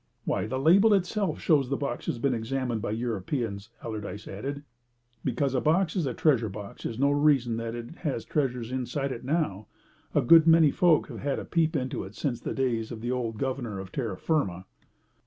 "Why, 0.25 0.47
the 0.47 0.57
label 0.57 0.95
itself 0.95 1.39
shows 1.39 1.67
that 1.67 1.75
the 1.75 1.77
box 1.77 2.07
has 2.07 2.17
been 2.17 2.33
examined 2.33 2.81
by 2.81 2.89
Europeans," 2.89 3.69
Allardyce 3.85 4.27
added. 4.27 4.63
"Because 5.23 5.53
a 5.53 5.61
box 5.61 5.95
is 5.95 6.07
a 6.07 6.13
treasure 6.15 6.49
box 6.49 6.87
is 6.87 6.97
no 6.97 7.11
reason 7.11 7.57
that 7.57 7.75
it 7.75 7.97
has 7.97 8.25
treasures 8.25 8.71
inside 8.71 9.11
it 9.11 9.23
now. 9.23 9.67
A 10.15 10.23
good 10.23 10.47
many 10.47 10.71
folk 10.71 11.07
have 11.09 11.19
had 11.19 11.37
a 11.37 11.45
peep 11.45 11.75
into 11.75 12.03
it 12.03 12.15
since 12.15 12.39
the 12.41 12.55
days 12.55 12.91
of 12.91 13.01
the 13.01 13.11
old 13.11 13.37
Governor 13.37 13.77
of 13.79 13.91
Terra 13.91 14.17
Firma." 14.17 14.65